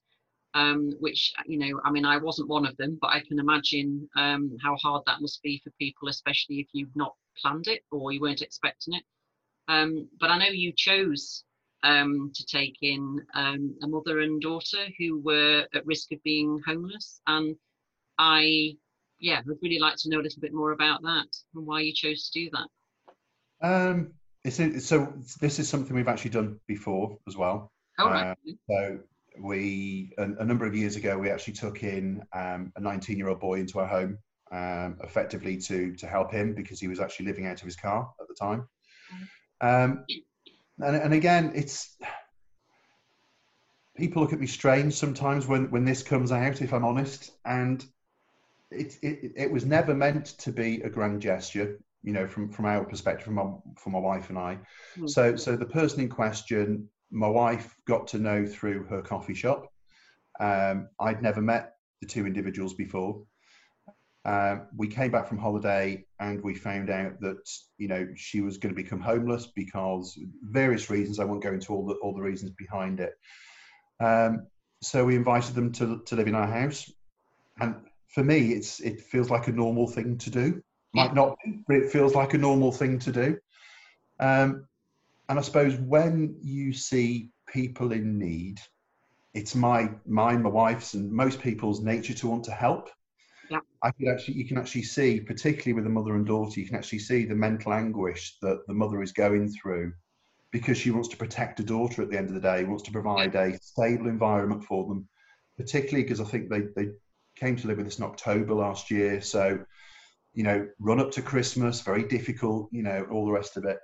[0.55, 4.07] Um, which, you know, I mean, I wasn't one of them, but I can imagine
[4.15, 8.13] um, how hard that must be for people, especially if you've not planned it or
[8.13, 9.03] you weren't expecting it.
[9.67, 11.43] Um, but I know you chose
[11.83, 16.61] um, to take in um, a mother and daughter who were at risk of being
[16.65, 17.19] homeless.
[17.27, 17.57] And
[18.17, 18.77] I,
[19.19, 21.91] yeah, would really like to know a little bit more about that and why you
[21.93, 22.67] chose to do that.
[23.61, 24.13] Um,
[24.45, 27.73] it's, so this is something we've actually done before as well.
[27.99, 28.37] Oh, right.
[28.47, 28.99] Uh, so
[29.39, 33.29] we, a, a, number of years ago, we actually took in um, a 19 year
[33.29, 34.17] old boy into our home,
[34.51, 38.09] um, effectively to, to help him because he was actually living out of his car
[38.19, 38.67] at the time.
[39.61, 40.05] Um,
[40.79, 41.95] and, and again, it's
[43.95, 46.61] people look at me strange sometimes when when this comes out.
[46.61, 47.85] If I'm honest, and
[48.71, 51.79] it it, it was never meant to be a grand gesture.
[52.03, 54.59] You know, from from our perspective, from my from my wife and I.
[54.97, 55.09] Mm.
[55.09, 59.71] So so the person in question, my wife got to know through her coffee shop.
[60.39, 63.23] Um, I'd never met the two individuals before.
[64.25, 67.47] Um, we came back from holiday and we found out that
[67.77, 71.19] you know she was going to become homeless because various reasons.
[71.19, 73.13] I won't go into all the all the reasons behind it.
[73.99, 74.47] Um,
[74.81, 76.91] so we invited them to to live in our house,
[77.61, 77.75] and
[78.13, 80.61] for me, it's it feels like a normal thing to do.
[80.93, 83.37] Might not, but it feels like a normal thing to do.
[84.19, 84.65] Um,
[85.29, 88.59] and I suppose when you see people in need,
[89.33, 92.89] it's my mine, my wife's, and most people's nature to want to help.
[93.49, 93.59] Yeah.
[93.83, 96.75] I could actually, you can actually see, particularly with a mother and daughter, you can
[96.75, 99.93] actually see the mental anguish that the mother is going through
[100.51, 102.91] because she wants to protect a daughter at the end of the day, wants to
[102.91, 105.07] provide a stable environment for them,
[105.57, 106.91] particularly because I think they, they
[107.35, 109.21] came to live with us in October last year.
[109.21, 109.59] So,
[110.33, 113.77] you know, run up to Christmas, very difficult, you know, all the rest of it.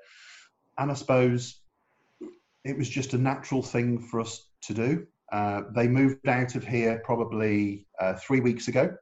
[0.82, 1.62] And I suppose
[2.66, 5.06] it was just a natural thing for us to do.
[5.32, 8.96] Uh, they moved out of here probably uh, three weeks ago.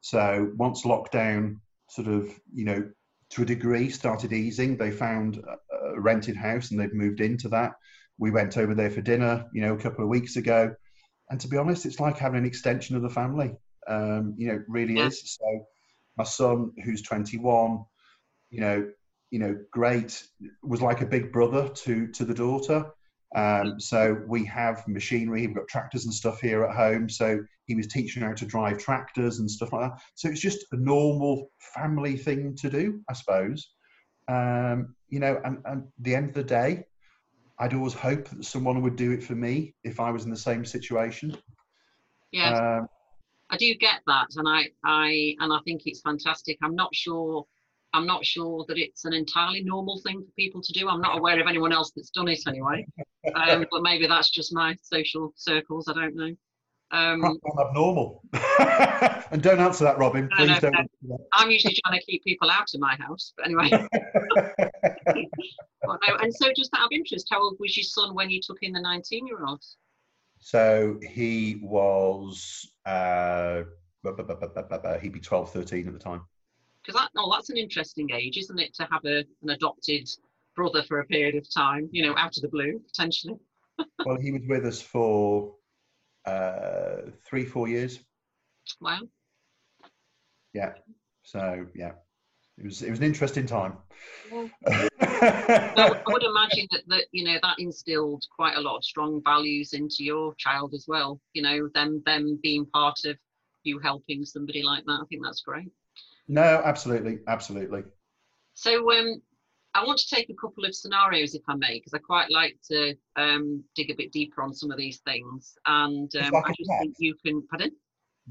[0.00, 2.90] So once lockdown sort of, you know,
[3.30, 5.44] to a degree started easing, they found
[5.94, 7.72] a rented house and they've moved into that.
[8.18, 10.74] We went over there for dinner, you know, a couple of weeks ago.
[11.28, 13.54] And to be honest, it's like having an extension of the family.
[13.86, 15.08] Um, you know, it really yeah.
[15.08, 15.38] is.
[15.38, 15.66] So
[16.16, 17.84] my son, who's 21,
[18.48, 18.90] you know,
[19.30, 20.24] you know, great,
[20.62, 22.90] was like a big brother to to the daughter.
[23.36, 27.08] Um, so we have machinery, we've got tractors and stuff here at home.
[27.08, 30.02] So he was teaching how to drive tractors and stuff like that.
[30.16, 33.70] So it's just a normal family thing to do, I suppose.
[34.26, 36.84] Um, you know, and, and the end of the day,
[37.60, 40.36] I'd always hope that someone would do it for me if I was in the
[40.36, 41.36] same situation.
[42.32, 42.88] Yeah, um,
[43.50, 46.58] I do get that, and I, I, and I think it's fantastic.
[46.62, 47.44] I'm not sure
[47.92, 50.88] I'm not sure that it's an entirely normal thing for people to do.
[50.88, 52.86] I'm not aware of anyone else that's done it anyway.
[53.34, 55.88] Um, but maybe that's just my social circles.
[55.88, 56.34] I don't know.
[56.92, 58.22] Um, abnormal.
[59.30, 60.28] and don't answer that, Robin.
[60.36, 60.90] Please no, no, don't.
[61.02, 61.18] No.
[61.34, 63.32] I'm usually trying to keep people out of my house.
[63.36, 63.70] But anyway.
[65.84, 68.58] well, and so, just out of interest, how old was your son when you took
[68.62, 69.62] in the 19 year old?
[70.40, 73.62] So he was, uh,
[74.04, 76.22] he'd be 12, 13 at the time
[76.90, 80.08] because that, oh, that's an interesting age, isn't it, to have a, an adopted
[80.56, 83.34] brother for a period of time, you know, out of the blue, potentially.
[84.04, 85.54] well, he was with us for
[86.26, 88.00] uh, three, four years.
[88.80, 89.00] Wow.
[90.52, 90.72] Yeah.
[91.22, 91.92] So, yeah.
[92.58, 93.74] It was, it was an interesting time.
[94.30, 94.48] Yeah.
[95.00, 99.72] I would imagine that, that you know that instilled quite a lot of strong values
[99.72, 101.20] into your child as well.
[101.32, 103.16] You know, them them being part of
[103.62, 105.00] you helping somebody like that.
[105.02, 105.70] I think that's great.
[106.30, 107.82] No, absolutely, absolutely.
[108.54, 109.20] So um,
[109.74, 112.56] I want to take a couple of scenarios, if I may, because I quite like
[112.70, 115.54] to um, dig a bit deeper on some of these things.
[115.66, 117.72] And um, like I just think you can, pardon?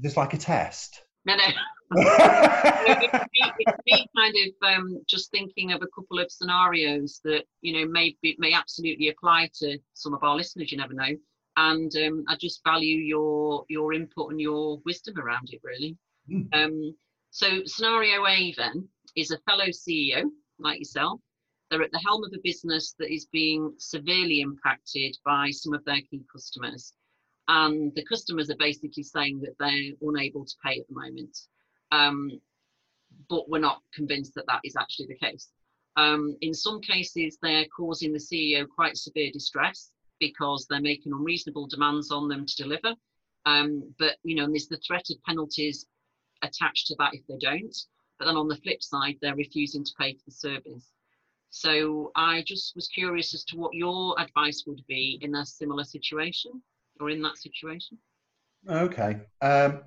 [0.00, 1.02] Just like a test.
[1.26, 1.44] No, no.
[1.96, 7.44] it's, me, it's me kind of um, just thinking of a couple of scenarios that
[7.60, 10.72] you know may be, may absolutely apply to some of our listeners.
[10.72, 11.14] You never know,
[11.58, 15.60] and um, I just value your your input and your wisdom around it.
[15.62, 15.98] Really.
[16.32, 16.48] Mm.
[16.54, 16.94] Um,
[17.30, 20.24] so, scenario A then is a fellow CEO
[20.58, 21.20] like yourself.
[21.70, 25.84] They're at the helm of a business that is being severely impacted by some of
[25.84, 26.92] their key customers.
[27.46, 31.36] And the customers are basically saying that they're unable to pay at the moment.
[31.92, 32.40] Um,
[33.28, 35.50] but we're not convinced that that is actually the case.
[35.96, 39.92] Um, in some cases, they're causing the CEO quite severe distress.
[40.18, 42.94] because they're making unreasonable demands on them to deliver.
[43.46, 45.86] Um, but you know, there's the threat of penalties
[46.42, 47.76] attached to that if they don't.
[48.18, 50.92] But then on the flip side, they're refusing to pay for the service.
[51.50, 55.84] So I just was curious as to what your advice would be in a similar
[55.84, 56.62] situation
[57.00, 57.98] or in that situation.
[58.68, 59.20] Okay.
[59.40, 59.80] Um,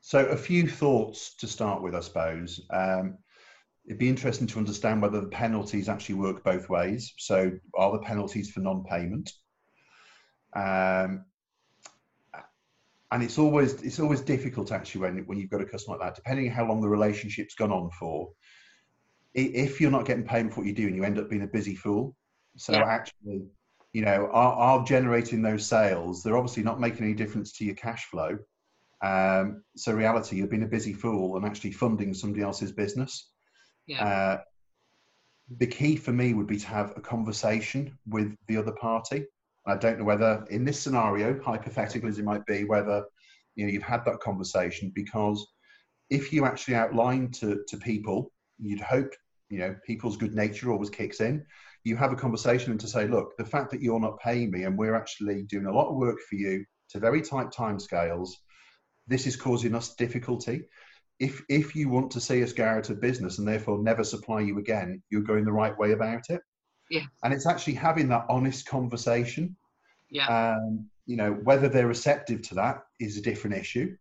[0.00, 2.60] so a few thoughts to start with, I suppose.
[2.70, 3.18] Um,
[3.86, 7.12] it'd be interesting to understand whether the penalties actually work both ways.
[7.18, 9.30] So are the penalties for non-payment?
[10.54, 11.24] Um,
[13.12, 16.16] and it's always it's always difficult actually when when you've got a customer like that,
[16.16, 18.30] depending on how long the relationship's gone on for.
[19.34, 21.46] If you're not getting paid for what you do, and you end up being a
[21.46, 22.14] busy fool.
[22.56, 22.84] So yeah.
[22.84, 23.44] actually,
[23.92, 26.22] you know, are, are generating those sales.
[26.22, 28.38] They're obviously not making any difference to your cash flow.
[29.02, 33.30] Um, so reality, you've been a busy fool and actually funding somebody else's business.
[33.86, 34.04] Yeah.
[34.06, 34.40] Uh,
[35.58, 39.24] the key for me would be to have a conversation with the other party.
[39.66, 43.04] I don't know whether in this scenario, hypothetical as it might be, whether
[43.54, 45.46] you know you've had that conversation because
[46.10, 49.14] if you actually outline to, to people, you'd hope
[49.48, 51.44] you know people's good nature always kicks in.
[51.84, 54.64] You have a conversation and to say, look, the fact that you're not paying me
[54.64, 58.30] and we're actually doing a lot of work for you to very tight timescales,
[59.08, 60.68] this is causing us difficulty.
[61.18, 64.40] If if you want to see us go out of business and therefore never supply
[64.40, 66.40] you again, you're going the right way about it.
[66.92, 67.06] Yeah.
[67.24, 69.56] And it's actually having that honest conversation.
[70.10, 70.26] Yeah.
[70.26, 73.96] Um, you know, whether they're receptive to that is a different issue.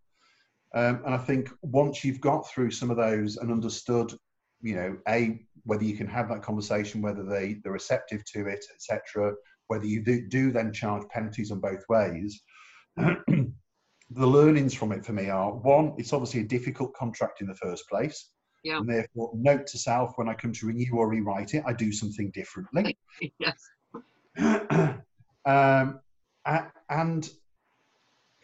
[0.75, 4.13] Um, and I think once you've got through some of those and understood,
[4.61, 8.65] you know, a whether you can have that conversation, whether they they're receptive to it,
[8.73, 9.35] etc.,
[9.67, 12.41] whether you do, do then charge penalties on both ways.
[12.97, 13.53] the
[14.11, 17.87] learnings from it for me are one, it's obviously a difficult contract in the first
[17.87, 18.31] place.
[18.63, 18.77] Yeah.
[18.77, 21.91] And therefore, note to self when I come to renew or rewrite it, I do
[21.91, 22.97] something differently.
[23.39, 23.69] yes.
[25.45, 25.99] um,
[26.89, 27.29] and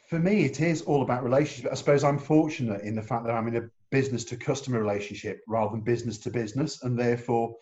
[0.09, 1.71] for me, it is all about relationship.
[1.71, 5.41] I suppose I'm fortunate in the fact that I'm in a business to customer relationship
[5.47, 6.83] rather than business to business.
[6.83, 7.55] And therefore,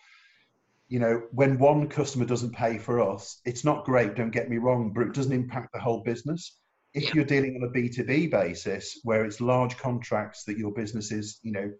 [0.88, 4.58] you know, when one customer doesn't pay for us, it's not great, don't get me
[4.58, 6.58] wrong, but it doesn't impact the whole business
[6.96, 7.10] if yeah.
[7.14, 11.52] you're dealing on a b2b basis where it's large contracts that your business is you
[11.52, 11.70] know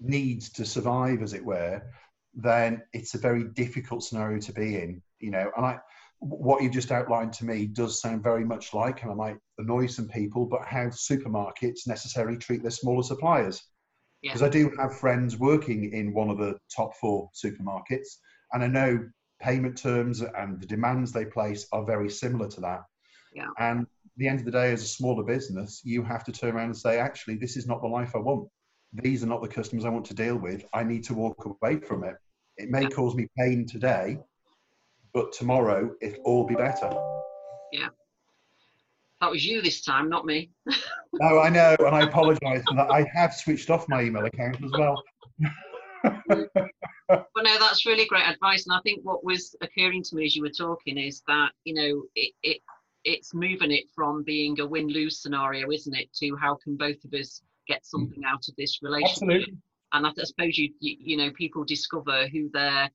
[0.00, 1.82] needs to survive as it were
[2.34, 5.78] then it's a very difficult scenario to be in you know and i
[6.20, 9.86] what you've just outlined to me does sound very much like and i might annoy
[9.86, 13.62] some people but how supermarkets necessarily treat their smaller suppliers
[14.22, 14.46] because yeah.
[14.46, 18.18] i do have friends working in one of the top four supermarkets
[18.52, 18.98] and i know
[19.40, 22.82] payment terms and the demands they place are very similar to that
[23.32, 23.46] yeah.
[23.58, 23.86] and
[24.18, 26.76] the end of the day, as a smaller business, you have to turn around and
[26.76, 28.48] say, actually, this is not the life I want.
[28.92, 30.64] These are not the customers I want to deal with.
[30.72, 32.16] I need to walk away from it.
[32.56, 34.18] It may cause me pain today,
[35.12, 36.90] but tomorrow it'll all be better.
[37.72, 37.88] Yeah.
[39.20, 40.50] That was you this time, not me.
[41.14, 42.90] no, I know, and I apologise for that.
[42.90, 45.02] I have switched off my email account as well.
[46.28, 48.66] well, no, that's really great advice.
[48.66, 51.74] And I think what was occurring to me as you were talking is that, you
[51.74, 52.60] know, it, it
[53.04, 57.14] it's moving it from being a win-lose scenario, isn't it, to how can both of
[57.14, 57.86] us get mm.
[57.86, 59.22] something out of this relationship?
[59.22, 59.56] Absolutely.
[59.92, 62.90] And I, suppose you, you, you know people discover who their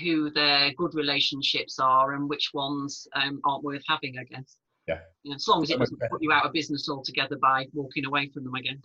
[0.00, 4.18] who their good relationships are and which ones um, aren't worth having.
[4.18, 4.56] I guess.
[4.86, 5.00] Yeah.
[5.22, 8.04] You know, as long as it doesn't put you out of business altogether by walking
[8.04, 8.80] away from them again.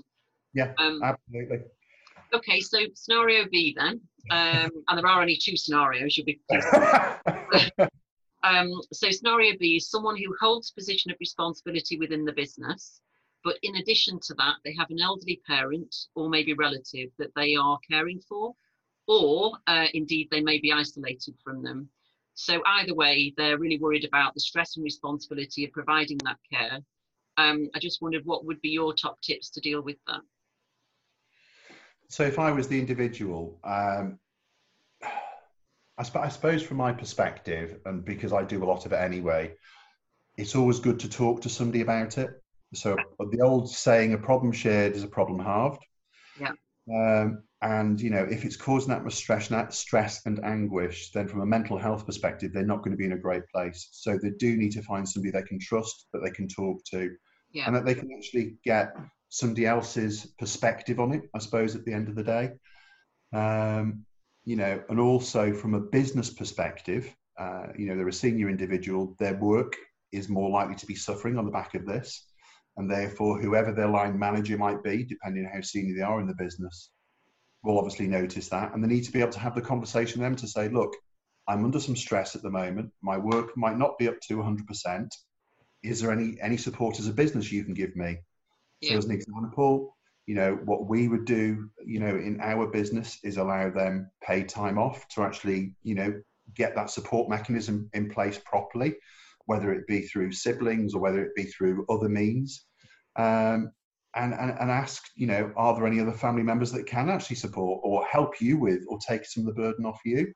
[0.53, 0.73] Yeah.
[0.77, 1.59] Um, absolutely.
[2.33, 4.01] Okay, so scenario B then,
[4.31, 6.17] um, and there are only two scenarios.
[6.17, 6.41] You'll be.
[8.43, 13.01] Um, so scenario B is someone who holds position of responsibility within the business,
[13.47, 17.55] but in addition to that, they have an elderly parent or maybe relative that they
[17.55, 18.53] are caring for,
[19.07, 21.87] or uh, indeed they may be isolated from them.
[22.33, 26.79] So either way, they're really worried about the stress and responsibility of providing that care.
[27.37, 30.19] Um, I just wondered what would be your top tips to deal with that.
[32.09, 34.19] So if I was the individual, um,
[35.97, 38.97] I, sp- I suppose from my perspective, and because I do a lot of it
[38.97, 39.53] anyway,
[40.35, 42.43] it's always good to talk to somebody about it.
[42.73, 42.95] So
[43.31, 45.83] the old saying, "A problem shared is a problem halved."
[46.39, 46.51] Yeah.
[46.93, 51.27] Um, and you know, if it's causing that much stress, and stress and anguish, then
[51.27, 53.89] from a mental health perspective, they're not going to be in a great place.
[53.91, 57.15] So they do need to find somebody they can trust, that they can talk to,
[57.51, 57.65] yeah.
[57.65, 58.95] and that they can actually get
[59.29, 61.23] somebody else's perspective on it.
[61.33, 62.51] I suppose at the end of the day.
[63.33, 64.05] Um,
[64.45, 69.15] you know, and also from a business perspective, uh, you know, they're a senior individual,
[69.19, 69.75] their work
[70.11, 72.26] is more likely to be suffering on the back of this.
[72.77, 76.27] And therefore, whoever their line manager might be, depending on how senior they are in
[76.27, 76.91] the business,
[77.63, 78.73] will obviously notice that.
[78.73, 80.93] And they need to be able to have the conversation with them to say, look,
[81.47, 82.91] I'm under some stress at the moment.
[83.01, 85.09] My work might not be up to 100%.
[85.83, 88.17] Is there any any support as a business you can give me?
[88.81, 88.91] Yeah.
[88.91, 93.17] So as an example, you know what we would do, you know, in our business
[93.23, 96.21] is allow them paid time off to actually, you know,
[96.53, 98.95] get that support mechanism in place properly,
[99.45, 102.65] whether it be through siblings or whether it be through other means.
[103.17, 103.71] Um,
[104.15, 107.35] and, and, and ask, you know, are there any other family members that can actually
[107.35, 110.33] support or help you with or take some of the burden off you?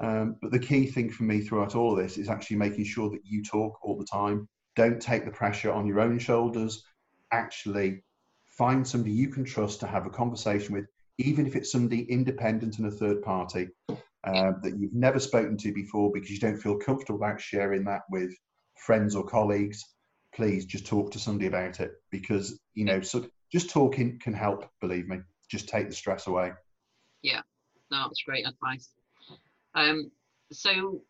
[0.00, 3.10] Um, but the key thing for me throughout all of this is actually making sure
[3.10, 4.48] that you talk all the time.
[4.76, 6.82] Don't take the pressure on your own shoulders.
[7.32, 8.02] Actually,
[8.46, 10.86] find somebody you can trust to have a conversation with,
[11.18, 13.68] even if it's somebody independent and a third party
[14.24, 18.02] uh, that you've never spoken to before because you don't feel comfortable about sharing that
[18.10, 18.32] with
[18.76, 19.84] friends or colleagues.
[20.34, 24.68] Please just talk to somebody about it because you know so just talking can help.
[24.80, 25.18] Believe me,
[25.50, 26.52] just take the stress away.
[27.22, 27.42] Yeah,
[27.90, 28.90] no, that's great advice.
[29.74, 30.10] Um,
[30.52, 31.02] so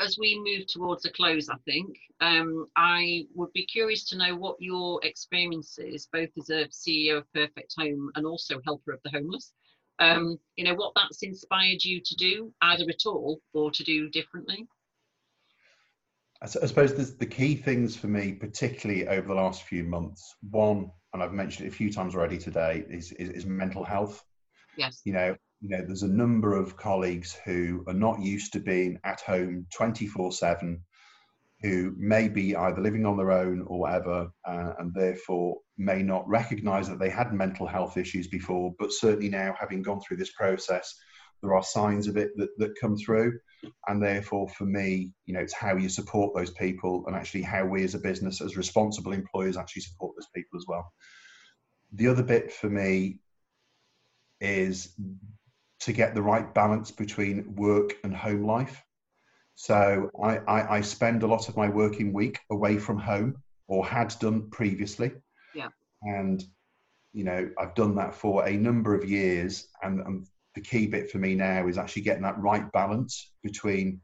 [0.00, 4.36] as we move towards a close, I think um, I would be curious to know
[4.36, 9.00] what your experience is, both as a CEO of Perfect Home and also helper of
[9.04, 9.52] the homeless.
[9.98, 14.10] Um, you know what that's inspired you to do, either at all or to do
[14.10, 14.66] differently.
[16.42, 21.22] I suppose the key things for me, particularly over the last few months, one, and
[21.22, 24.22] I've mentioned it a few times already today, is, is, is mental health.
[24.76, 25.00] Yes.
[25.04, 28.98] You know, you know, there's a number of colleagues who are not used to being
[29.04, 30.78] at home 24 7,
[31.62, 36.28] who may be either living on their own or whatever, uh, and therefore may not
[36.28, 40.32] recognize that they had mental health issues before, but certainly now, having gone through this
[40.32, 40.94] process,
[41.46, 43.38] there are signs of it that, that come through.
[43.88, 47.64] And therefore, for me, you know, it's how you support those people and actually how
[47.64, 50.92] we as a business, as responsible employers, actually support those people as well.
[51.92, 53.20] The other bit for me
[54.40, 54.94] is
[55.80, 58.82] to get the right balance between work and home life.
[59.54, 63.36] So I, I, I, spend a lot of my working week away from home
[63.68, 65.12] or had done previously.
[65.54, 65.68] Yeah.
[66.02, 66.44] And,
[67.14, 69.68] you know, I've done that for a number of years.
[69.82, 70.26] And, and
[70.56, 74.00] the key bit for me now is actually getting that right balance between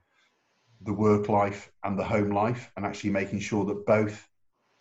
[0.82, 4.28] the work life and the home life and actually making sure that both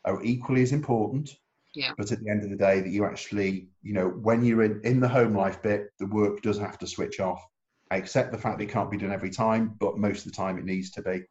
[0.06, 1.36] are equally as important
[1.74, 1.92] yeah.
[1.98, 4.82] But at the end of the day, that you actually, you know, when you're in,
[4.84, 7.46] in the home life bit, the work does have to switch off.
[7.90, 10.36] I accept the fact that it can't be done every time, but most of the
[10.36, 11.24] time it needs to be.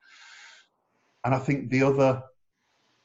[1.24, 2.22] And I think the other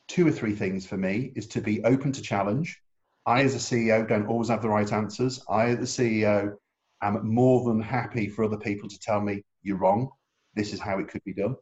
[0.07, 2.81] two or three things for me is to be open to challenge.
[3.25, 5.43] I, as a CEO, don't always have the right answers.
[5.49, 6.53] I, as the CEO,
[7.01, 10.09] am more than happy for other people to tell me you're wrong.
[10.55, 11.55] This is how it could be done.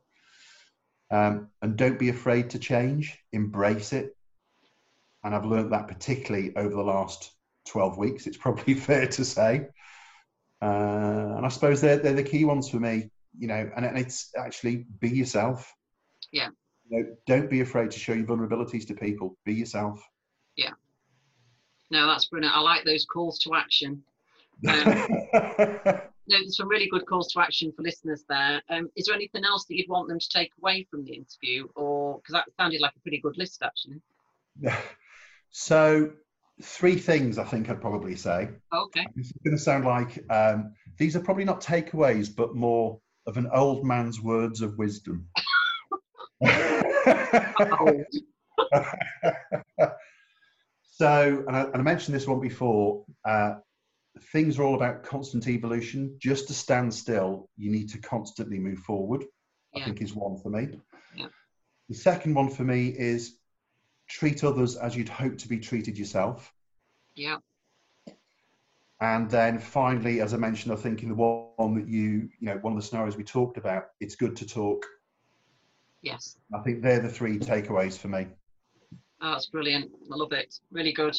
[1.12, 3.18] Um, and don't be afraid to change.
[3.32, 4.16] Embrace it
[5.24, 7.32] and I've learned that particularly over the last
[7.68, 9.68] 12 weeks, it's probably fair to say.
[10.62, 14.32] Uh, and I suppose they're, they're the key ones for me, you know, and it's
[14.38, 15.74] actually be yourself.
[16.32, 16.50] Yeah.
[16.90, 19.38] You know, don't be afraid to show your vulnerabilities to people.
[19.46, 20.06] Be yourself.
[20.56, 20.72] Yeah.
[21.90, 22.56] No, that's brilliant.
[22.56, 24.04] I like those calls to action.
[24.68, 25.07] Um,
[26.28, 28.61] no, there's some really good calls to action for listeners there.
[28.70, 31.68] Um, is there anything else that you'd want them to take away from the interview,
[31.76, 34.01] or because that sounded like a pretty good list actually?
[35.55, 36.09] So,
[36.64, 38.49] three things I think I'd probably say.
[38.74, 39.05] Okay.
[39.16, 43.47] It's going to sound like um, these are probably not takeaways, but more of an
[43.53, 45.28] old man's words of wisdom.
[50.91, 53.05] so, and I, and I, mentioned this one before.
[53.24, 53.55] Uh,
[54.32, 56.16] things are all about constant evolution.
[56.20, 59.26] Just to stand still, you need to constantly move forward.
[59.74, 59.82] Yeah.
[59.82, 60.80] I think is one for me.
[61.16, 61.28] Yeah.
[61.90, 63.38] The second one for me is
[64.08, 66.54] treat others as you'd hope to be treated yourself.
[67.16, 67.38] Yeah.
[69.00, 72.58] And then finally, as I mentioned, I think in the one that you, you know,
[72.58, 74.86] one of the scenarios we talked about, it's good to talk.
[76.02, 76.38] Yes.
[76.54, 78.28] I think they're the three takeaways for me.
[79.22, 79.92] Oh, that's brilliant.
[80.12, 80.60] I love it.
[80.72, 81.18] Really good.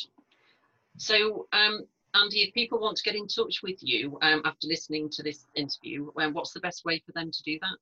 [0.96, 5.08] So, um, Andy, if people want to get in touch with you um, after listening
[5.10, 7.76] to this interview, um, what's the best way for them to do that?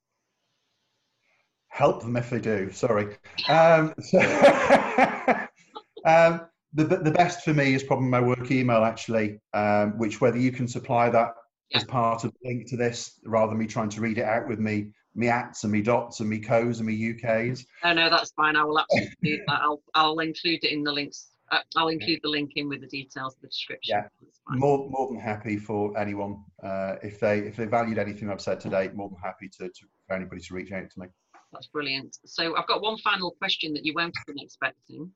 [1.72, 2.70] help them if they do.
[2.70, 3.16] Sorry.
[3.48, 4.18] Um, so
[6.04, 6.42] um,
[6.74, 10.52] the, the best for me is probably my work email, actually, um, which whether you
[10.52, 11.30] can supply that
[11.70, 11.78] yeah.
[11.78, 14.46] as part of the link to this, rather than me trying to read it out
[14.46, 17.64] with me, me ats and me dots and me co's and me UKs.
[17.82, 18.54] No, no, that's fine.
[18.54, 19.60] I will absolutely do that.
[19.62, 21.31] I'll, I'll include it in the links.
[21.52, 23.96] Uh, I'll include the link in with the details of the description.
[23.96, 24.08] Yeah,
[24.56, 28.58] more more than happy for anyone uh, if they if they valued anything I've said
[28.58, 28.90] today.
[28.94, 31.08] More than happy to, to for anybody to reach out to me.
[31.52, 32.16] That's brilliant.
[32.24, 35.10] So I've got one final question that you won't have been expecting.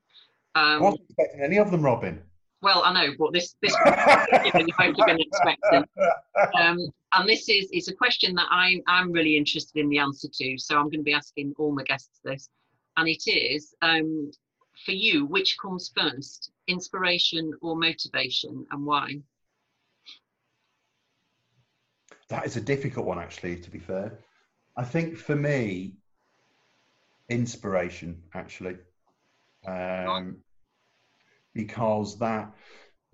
[0.53, 2.21] Um, I wasn't expecting any of them, Robin.
[2.61, 5.83] Well, I know, but this this you won't have been expecting.
[6.59, 6.77] Um,
[7.15, 10.57] and this is it's a question that I'm I'm really interested in the answer to.
[10.59, 12.47] So I'm going to be asking all my guests this,
[12.95, 14.29] and it is um,
[14.85, 19.21] for you, which comes first, inspiration or motivation, and why?
[22.29, 23.57] That is a difficult one, actually.
[23.57, 24.19] To be fair,
[24.75, 25.93] I think for me,
[27.29, 28.77] inspiration actually,
[29.65, 30.37] um,
[31.53, 32.53] because that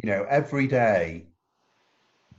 [0.01, 1.27] you know every day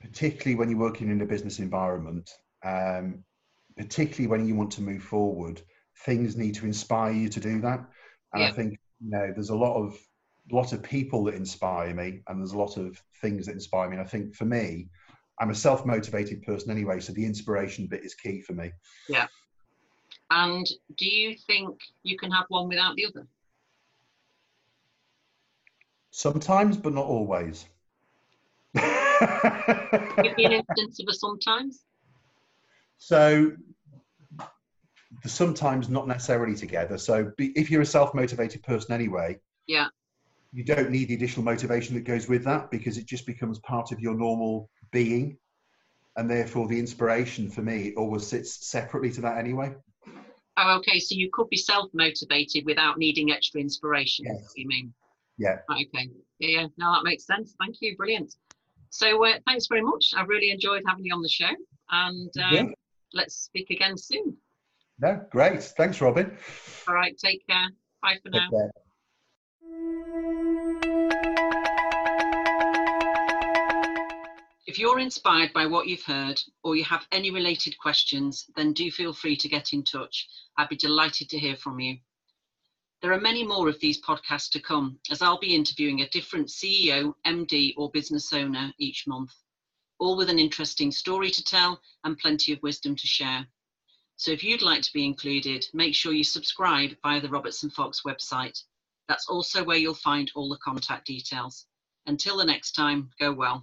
[0.05, 2.31] particularly when you're working in a business environment,
[2.62, 3.25] um,
[3.77, 5.61] particularly when you want to move forward,
[6.05, 7.81] things need to inspire you to do that.
[8.33, 8.49] And yeah.
[8.49, 9.99] I think you know there's a lot of
[10.51, 13.97] lot of people that inspire me, and there's a lot of things that inspire me.
[13.97, 14.88] And I think for me,
[15.40, 18.70] I'm a self-motivated person anyway, so the inspiration bit is key for me.
[19.09, 19.26] Yeah.
[20.30, 20.66] And
[20.97, 23.26] do you think you can have one without the other?
[26.11, 27.66] Sometimes, but not always.
[28.74, 31.84] Give me an instance of a sometimes.
[32.99, 33.53] So
[35.25, 36.99] sometimes not necessarily together.
[36.99, 39.87] So be, if you're a self-motivated person anyway, yeah,
[40.53, 43.93] you don't need the additional motivation that goes with that because it just becomes part
[43.93, 45.37] of your normal being,
[46.17, 49.75] and therefore the inspiration for me always sits separately to that anyway.
[50.57, 51.01] Oh, okay.
[51.01, 54.27] So you could be self-motivated without needing extra inspiration.
[54.27, 54.53] Yes.
[54.57, 54.95] You mean?
[55.37, 55.57] Yeah.
[55.71, 56.11] Okay.
[56.39, 56.67] Yeah, yeah.
[56.77, 57.57] No, that makes sense.
[57.59, 57.97] Thank you.
[57.97, 58.37] Brilliant.
[58.91, 60.12] So uh, thanks very much.
[60.17, 61.51] I've really enjoyed having you on the show,
[61.91, 62.65] and um, yeah.
[63.12, 64.37] let's speak again soon.
[64.99, 65.62] No, great.
[65.62, 66.36] Thanks, Robin.
[66.88, 67.16] All right.
[67.18, 67.68] Take care.
[68.03, 68.51] Bye for take now.
[68.51, 68.70] Care.
[74.66, 78.90] If you're inspired by what you've heard or you have any related questions, then do
[78.90, 80.28] feel free to get in touch.
[80.57, 81.99] I'd be delighted to hear from you.
[83.03, 86.49] There are many more of these podcasts to come, as I'll be interviewing a different
[86.49, 89.32] CEO, MD, or business owner each month,
[89.99, 93.47] all with an interesting story to tell and plenty of wisdom to share.
[94.17, 98.03] So if you'd like to be included, make sure you subscribe via the Robertson Fox
[98.07, 98.59] website.
[99.09, 101.67] That's also where you'll find all the contact details.
[102.07, 103.62] Until the next time, go well.